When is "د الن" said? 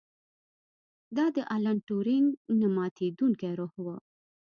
1.35-1.77